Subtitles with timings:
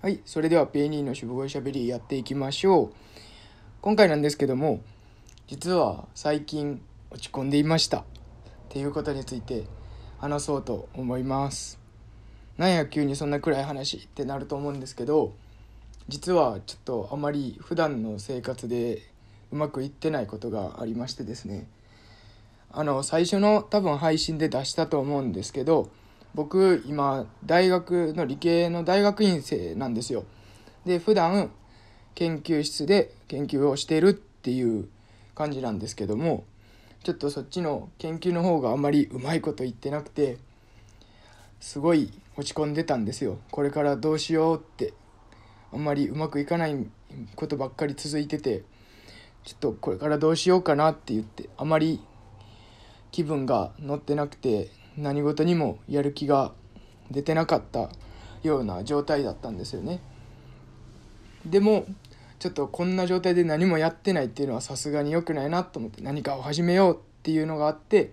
[0.00, 2.92] はい、それではペイニーの渋声しゃべりやっていきましょう。
[3.80, 4.80] 今回なんですけども、
[5.48, 7.98] 実は最近落ち込んでいました。
[7.98, 8.04] っ
[8.68, 9.64] ていうことについて
[10.18, 11.80] 話そうと思います。
[12.58, 15.32] なんや急にそんな暗い話ってなると思うんですけど、
[16.06, 19.02] 実はちょっとあまり普段の生活で
[19.50, 21.66] うまくいってないことがありましてですね。
[22.70, 25.90] あの最初の多分配信で出したと思うんですけど
[26.34, 30.24] 僕今大学の理系の大学院生なんですよ。
[30.84, 31.50] で普段
[32.14, 34.88] 研究室で研究をしてるっていう
[35.34, 36.44] 感じなんですけども
[37.04, 40.38] ちょっとそっちの研究の方があんまりうまいこと言ってなくて
[41.60, 43.38] すごい落ち込んでたんですよ。
[43.50, 44.94] これからどうしようって
[45.72, 46.86] あんまりうまくいかない
[47.34, 48.62] ことばっかり続いてて
[49.44, 52.00] ちょっとこれからどうしようかなって言ってあまり
[53.10, 56.52] 気分が乗ってなくて何事にもやる気が
[57.10, 57.90] 出てなかった
[58.42, 60.00] ような状態だったんですよね。
[61.46, 61.86] でも
[62.38, 68.12] ちょっとこんな状態で何もやってないっていうのはさすがに良くないなと思って何かを始めようっていうのがあって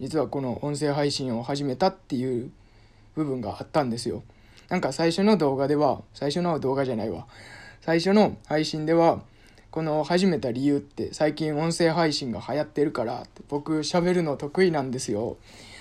[0.00, 2.50] 実はこの音声配信を始めたっていう
[3.14, 4.22] 部分があったんですよ。
[4.68, 7.26] なんか最初の動画では最初の動画じゃないわ。
[7.80, 9.22] 最初の配信では
[9.70, 15.36] この始めた理由って最近音声配信が流行ってるからって僕喋るの得意なんですよ。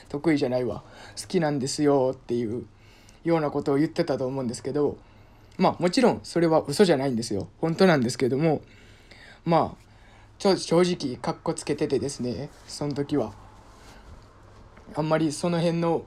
[0.09, 0.83] 得意じゃないわ。
[1.19, 2.65] 好きなんですよっていう
[3.23, 4.97] ようなことを言ってたと思うんですけど
[5.57, 7.47] まあもちろんそれは嘘じゃないんですよ。
[7.59, 8.61] 本当なんですけども
[9.45, 9.89] まあ
[10.39, 13.33] 正直かっこつけててですねその時は。
[14.95, 16.03] あんまりその辺の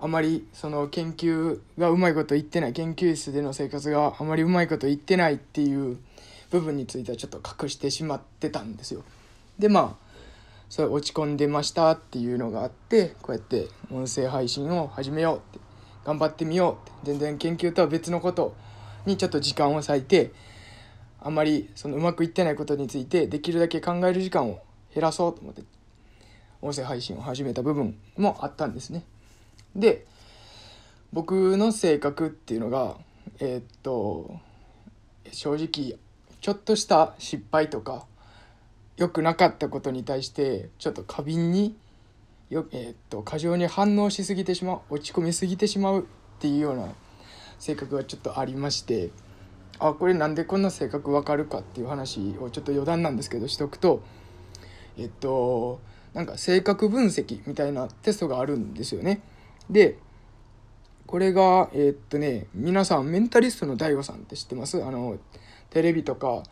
[0.00, 5.98] あまりその研究がうまいこと言ってない研究室での生活があまりうまいこと言ってないっていう
[6.50, 9.02] 部分についてはちょっと隠してしまってたんですよ。
[9.58, 10.07] でまあ
[10.68, 15.60] それ落ち込んでましたっていうのがあってこうやって音声配信を始めようって
[16.04, 18.54] 頑張ってみようって全然研究とは別のこと
[19.06, 20.32] にちょっと時間を割いて
[21.20, 24.62] あまりそのうまくいってないことについてできるだけ考える時間を
[24.94, 25.62] 減らそうと思って
[26.60, 29.04] 音声配信を始めた部分もあったんですね。
[29.74, 30.06] で
[31.12, 32.96] 僕の性格っていうのが
[33.40, 34.38] えー、っと
[35.32, 35.98] 正直
[36.40, 38.06] ちょっとした失敗とか
[38.98, 41.76] 良くなかったことに対してちょっと過敏に
[42.50, 46.04] よ、えー、っと過剰に反応しすぎてしまう落ち込みすぎてしまうっ
[46.40, 46.88] ていうような
[47.58, 49.10] 性格がちょっとありまして
[49.78, 54.02] あこれなんでこんな性格わかるかっていう話をちょっと余談なんですけどしとくと
[54.98, 55.80] えっと
[56.12, 59.20] なんか性格分析みたいなテストがあるんですよね。
[59.70, 59.98] で
[61.06, 64.82] これがえ、っとね皆さんメンタリストの DAIGO さんって知ってます？
[64.82, 65.18] あの
[65.70, 66.42] テレビとか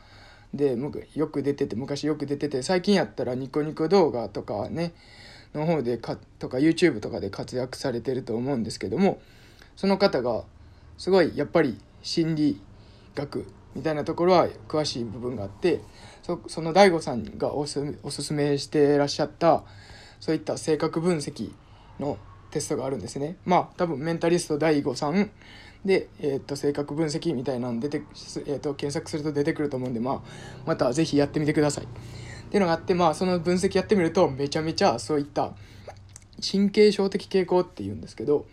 [0.54, 0.76] で
[1.14, 4.94] よく出てて昔よく出てて最近やったらニコニコ動画とかね
[5.54, 9.20] の方でかとか YouTube とかで活躍されてると思うんですけども
[9.76, 10.44] その方が
[10.98, 12.60] すごいやっぱり心理
[13.14, 15.80] 学みたいなところは詳しい部分があって
[16.22, 19.64] そその DAIGO さんがおすおすすめしてらっしゃった
[20.18, 21.52] そういった性格分析
[22.00, 22.18] の
[22.50, 23.36] テストがあるんですね。
[23.44, 25.30] まあ多分メンタリスト DAIGO さん
[25.86, 30.20] で、えー、と性格分析みたいなの出て、えー、と検索すると出てくると思うんで、まあ、
[30.66, 31.84] また是非やってみてください。
[31.84, 31.88] っ
[32.48, 35.52] ていうのがあってまあその分析やってみるとめちゃめちゃそういった
[36.48, 38.46] 神経症的傾向っていうんですけど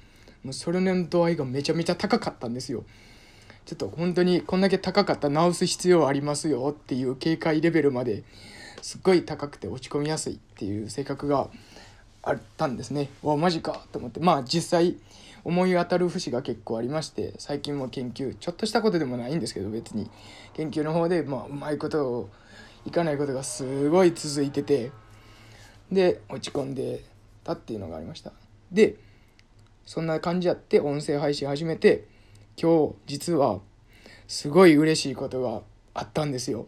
[0.44, 2.84] もうそれの度合いがめちゃめちゃ高かったんですよ。
[3.66, 8.24] ちょっと本当にこんだけ高かったら治す必要ありますよっていう警戒レベルまで
[8.82, 11.50] すっごい高くて落ち込みやすいっていう性格が
[12.24, 13.10] あったんですね。
[13.22, 13.86] わマジか。
[13.92, 14.20] と思って。
[14.20, 14.98] まあ実際
[15.44, 20.10] 思い当たる節が結構ありまして最近も研究ちょっとしたことでもないんですけど別に。
[20.54, 22.30] 研究の方でまあうまいことを
[22.86, 24.92] いかないことがすごい続いてて
[25.92, 27.04] で落ち込んで
[27.44, 28.32] たっていうのがありました。
[28.72, 28.96] で
[29.86, 32.06] そんな感じやって音声配信始めて
[32.56, 33.60] 今日実は
[34.28, 35.62] すごい嬉しいことが
[35.94, 36.68] あったんですよ。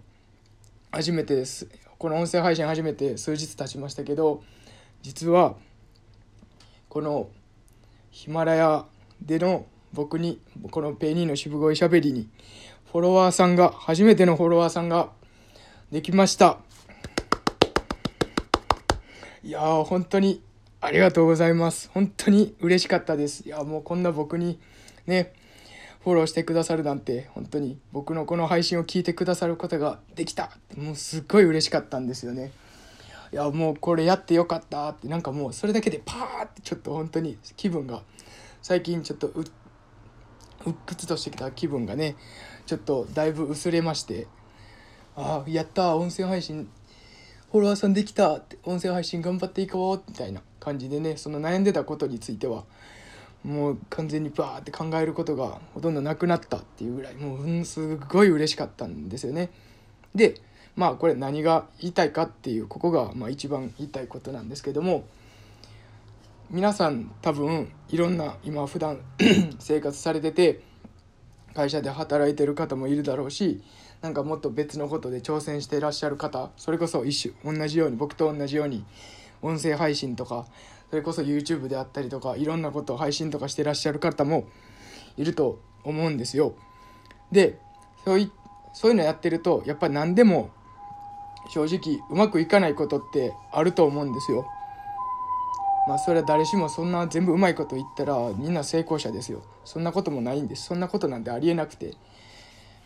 [0.92, 1.68] 初めてです
[1.98, 4.44] この音声配信初めて数日経ちましたけど
[5.06, 5.54] 実は
[6.90, 7.30] この
[8.10, 8.86] ヒマラヤ
[9.22, 12.28] での僕にこのペニーの渋声しゃべりに
[12.92, 15.12] フォロワーさんが初めてのフォロワーさんが
[15.92, 16.58] できました。
[19.44, 20.42] いやー本当に
[20.82, 21.92] ありがとうございます。
[21.94, 23.44] 本当に嬉しかったです。
[23.46, 24.60] いやもうこんな僕に
[25.06, 25.34] ね
[26.04, 30.50] フォローしてくださるなんて本当に僕のこの配信を聞いてくださることができた。
[30.76, 32.52] もうすっごい嬉しかったんですよね。
[33.32, 38.02] いやもうこれやってよかったってなんかもうそれだけでパーってちょっと本当に気分が
[38.62, 39.44] 最近ちょっとう
[40.66, 42.16] うっくつとしてきた気分がね
[42.66, 44.28] ちょっとだいぶ薄れまして
[45.16, 46.70] ああやった音声配信
[47.52, 52.64] フォロワーさんできたって音声配信頑張っていこうみたいな感じでねその悩んでたことについては
[53.44, 59.52] もう完全にバーって考えることがほとんどなくなったっていうぐらいもう、うん、すごい嬉しかったんですよね。
[60.16, 60.42] で
[60.76, 65.06] まあこれ何が言いたいかっていうここがまあ一番言いたいことなんですけども
[66.50, 69.00] 皆さん多分いろんな今普段
[69.60, 70.62] 生活されてて
[71.54, 73.64] 会社で働いてる方もいるだろうし
[74.02, 78.86] なんかもっと別のことで挑戦していらっしゃる方それこそ一種同じように僕と同じように
[79.42, 80.46] 音声配信とか
[80.90, 84.48] それこそ YouTube であったりとかいろんなことを配信とかしてらっしゃる方も
[85.18, 86.56] いると思うんですよ。
[87.32, 87.60] で
[88.04, 88.32] そうい
[88.74, 90.52] そういうのやってるとやっぱり何でも
[91.50, 94.46] 正直うまくいかないことってあると思うんですよ。
[95.88, 99.44] まあそれは誰しもそんな全部うまいこと言ったらみんな成功者ですよ。
[99.64, 100.66] そんなこともないんです。
[100.66, 101.94] そんなことなんてありえなくて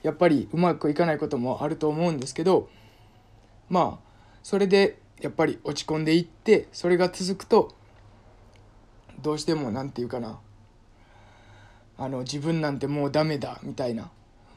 [0.04, 2.70] やっぱりうまくいかないこともあると思うんですけど
[3.70, 4.10] まあ
[4.44, 7.74] それでやっぱり落ち込んでいってそれが続くと
[9.22, 10.40] どうしても何て言うかな
[11.98, 14.10] あの自分なんてもうダメだみたいな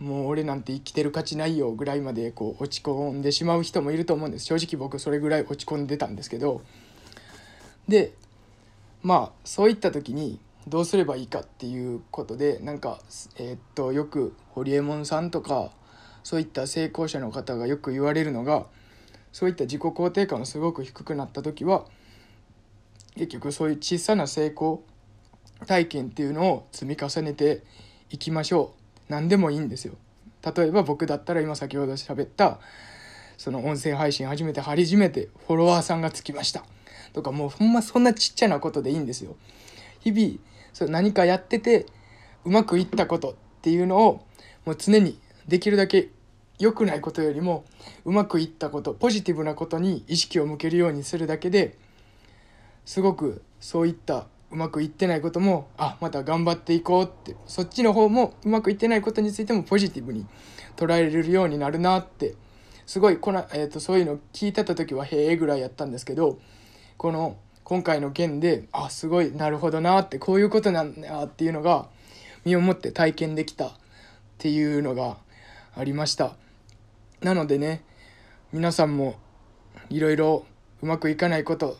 [0.02, 4.46] もう俺なんて生きてる価値ないよぐらいまでこう落ち込んでしまう人もいると思うんです。
[4.46, 6.62] 正直僕それぐらい落ち込んでたんですけど。
[7.86, 8.12] で
[9.02, 12.98] まあそういった時にどうすればいいかっていうことでなんか
[13.36, 15.70] えー、っとよく堀エモ門さんとか
[16.24, 18.66] そういった成功者の方がよく言われるのが
[19.32, 21.84] そういった自己肯定感がすごく低くなった時は
[23.14, 24.82] 結局そういう小さな成功
[25.66, 27.62] 体験っていうのを積み重ねて
[28.10, 28.81] いきましょう。
[29.12, 29.94] 何でもいいんですよ。
[30.56, 32.58] 例えば僕だったら今先ほど喋った
[33.36, 36.64] その音声配信初めて張り締めてフォロワーさんがつきました。
[37.12, 39.36] とかもうほんまそんなちっちゃなことでいいんですよ。
[40.00, 40.38] 日々
[40.72, 41.86] そ何かやってて
[42.46, 44.24] うまくいったことっていうのを
[44.64, 46.08] もう常にできるだけ
[46.58, 47.64] 良くないことよりも
[48.06, 51.76] うまくいったことポジティブなことに意識を向けるようにするだけで
[52.86, 57.36] すごくそういったうまくいってないこともあまた頑張っていこうって。
[57.46, 60.26] そっちの方もうまくいってないことについてもポジティブに
[60.76, 62.34] 捉えられるようになるなって。
[62.86, 66.38] すごいこの、えーと、そういうの聞いてた時はへえぐらいやったんですけど
[66.96, 71.88] この今回の件であすごいなるほどなってこういうことなんだっていうのが
[72.44, 73.72] 身をもって体験できたっ
[74.38, 75.16] ていうのが
[75.74, 76.36] ありました。
[77.20, 77.84] なのでね
[78.52, 79.14] 皆さんも
[79.88, 80.44] いろいろ
[80.82, 81.78] うまくいかないこと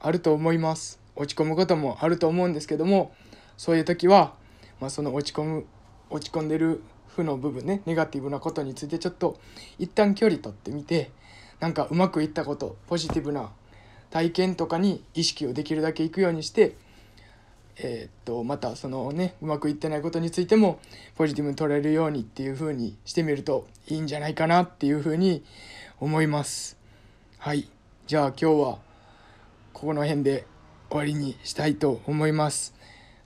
[0.00, 0.98] あると思います。
[1.18, 3.12] 落ち込むこともあると思うんですけども
[3.56, 4.34] そういう時は、
[4.80, 5.66] まあ、その落ち込む
[6.10, 9.38] 落ち込んでる負の部分ねネガティブなことについてちょっと
[9.78, 11.10] 一旦距離取ってみて
[11.60, 13.50] なんかうまくいったことポジティブな
[14.10, 16.76] 体験とかに意識をできるだけいくようにして
[17.80, 20.80] えー、っとまたそのねうまくいってないことについても
[21.16, 25.44] ポジティブに取れるようにっていう風にしてみるといいんじゃないかなっていう風に
[26.00, 26.76] 思います。
[27.38, 27.68] はい。
[28.06, 28.78] じゃあ今日は
[29.72, 30.57] ここの辺で。
[30.90, 32.74] 終わりにしたいと思います。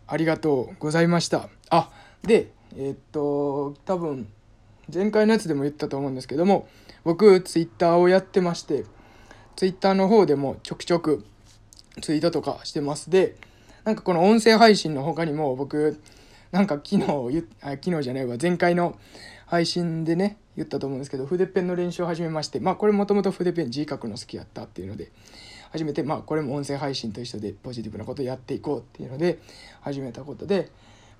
[0.07, 1.49] ありがとうございました。
[1.71, 1.91] あ
[2.23, 4.29] でえー、っと多分
[4.93, 6.69] 前回のやつでも言ったと思うんですけども
[7.05, 8.85] 僕ツイッターをやってまして
[9.57, 11.25] ツイッターの方でもちょくちょく
[12.01, 13.11] ツイートとかしてます。
[13.11, 13.37] で
[13.85, 16.01] なんかこの音声配信の他にも僕
[16.51, 17.05] なんか昨日
[17.63, 18.99] あ昨日じゃないわ前回の
[19.47, 25.11] 配信でね言ったと思うんですけど筆ペンの練習を始めましてまあこれもともと筆ペン字書くの好きやったっていうので
[25.71, 29.39] 始めてまあこれも音声配信と一緒でポジティブなことやっていこうっていうので
[29.81, 30.71] 始めたことで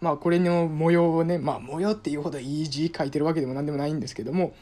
[0.01, 4.55] まあこれの模様をねまあ模様っていうほどいい字書いてるわけでも何でもないんですけども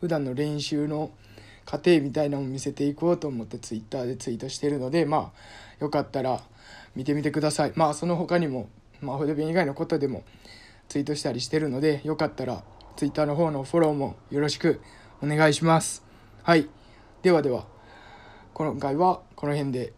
[0.00, 1.10] 普段の練習の
[1.64, 6.40] 過程みたいなのを見せていこうと思って Twitter でツイートしてるのでまあよかったら
[6.94, 7.72] 見てみてください。
[7.74, 8.68] まあその他にも
[9.00, 10.22] まあ筆ペン以外のことでも
[10.88, 12.62] ツイートしたりしてるのでよかったら
[12.96, 14.80] Twitter の方のフォローもよろしく
[15.22, 16.04] お願いします。
[16.42, 16.68] はい。
[17.22, 17.66] ではでは
[18.54, 19.92] 今回はこの辺で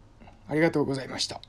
[0.47, 1.41] ありがとうございました。